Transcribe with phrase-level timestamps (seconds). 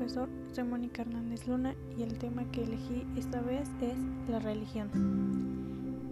[0.00, 3.98] profesor, soy Mónica Hernández Luna y el tema que elegí esta vez es
[4.30, 4.88] la religión.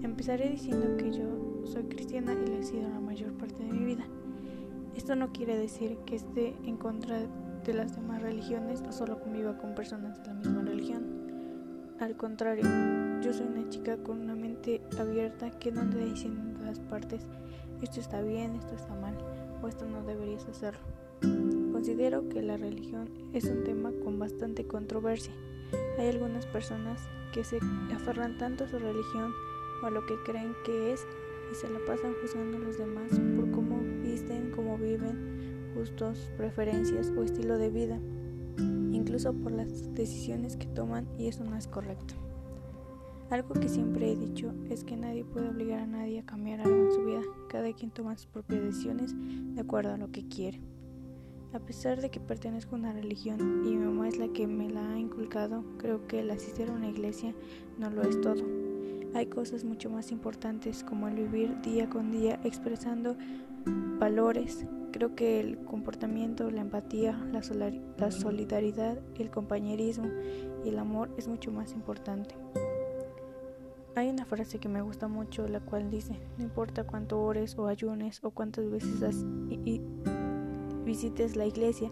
[0.03, 3.87] Empezaré diciendo que yo soy cristiana y lo he sido la mayor parte de mi
[3.87, 4.05] vida.
[4.95, 7.23] Esto no quiere decir que esté en contra
[7.65, 11.07] de las demás religiones o solo conviva con personas de la misma religión.
[11.99, 12.65] Al contrario,
[13.23, 17.27] yo soy una chica con una mente abierta que no anda diciendo en todas partes
[17.81, 19.17] esto está bien, esto está mal
[19.63, 21.58] o esto no deberías hacerlo.
[21.79, 25.33] Considero que la religión es un tema con bastante controversia.
[25.97, 27.01] Hay algunas personas
[27.33, 27.61] que se
[27.95, 29.33] aferran tanto a su religión
[29.81, 31.07] o a lo que creen que es
[31.53, 37.13] y se la pasan juzgando a los demás por cómo visten, cómo viven, gustos, preferencias
[37.17, 38.01] o estilo de vida,
[38.91, 42.15] incluso por las decisiones que toman y eso no es correcto.
[43.31, 46.87] Algo que siempre he dicho es que nadie puede obligar a nadie a cambiar algo
[46.87, 50.61] en su vida, cada quien toma sus propias decisiones de acuerdo a lo que quiere.
[51.55, 54.69] A pesar de que pertenezco a una religión y mi mamá es la que me
[54.69, 57.35] la ha inculcado, creo que el asistir a una iglesia
[57.79, 58.45] no lo es todo.
[59.15, 63.17] Hay cosas mucho más importantes como el vivir día con día expresando
[63.99, 64.67] valores.
[64.93, 67.43] Creo que el comportamiento, la empatía, la,
[68.11, 70.09] solidaridad, el compañerismo
[70.65, 72.35] y el amor es mucho más importante.
[73.95, 77.67] Hay una frase que me gusta mucho, la cual dice, no importa cuánto ores o
[77.67, 79.25] ayunes o cuántas veces has
[80.89, 81.91] visites la iglesia,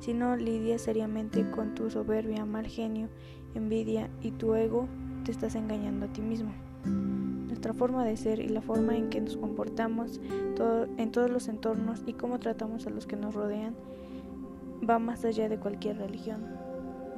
[0.00, 3.08] si no lidias seriamente con tu soberbia, mal genio,
[3.54, 4.88] envidia y tu ego,
[5.24, 6.50] te estás engañando a ti mismo.
[6.84, 10.18] Nuestra forma de ser y la forma en que nos comportamos
[10.96, 13.74] en todos los entornos y cómo tratamos a los que nos rodean
[14.88, 16.46] va más allá de cualquier religión.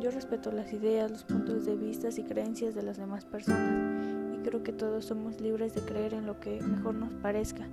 [0.01, 4.39] Yo respeto las ideas, los puntos de vista y creencias de las demás personas y
[4.43, 7.69] creo que todos somos libres de creer en lo que mejor nos parezca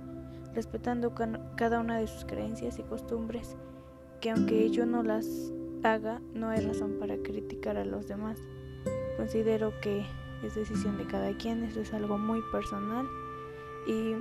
[0.54, 1.14] respetando
[1.56, 3.56] cada una de sus creencias y costumbres,
[4.20, 8.38] que aunque yo no las haga, no hay razón para criticar a los demás.
[9.16, 10.04] Considero que
[10.44, 13.06] es decisión de cada quien, eso es algo muy personal
[13.86, 14.14] y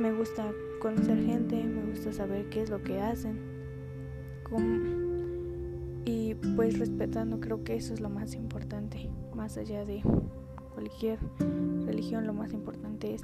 [0.00, 3.48] me gusta conocer gente, me gusta saber qué es lo que hacen.
[6.04, 10.02] y pues respetando creo que eso es lo más importante, más allá de
[10.74, 11.18] cualquier
[11.84, 13.22] religión, lo más importante es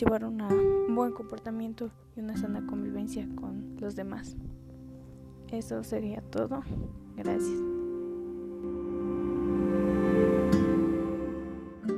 [0.00, 4.36] llevar un buen comportamiento y una sana convivencia con los demás.
[5.48, 6.62] Eso sería todo.
[7.16, 7.79] Gracias.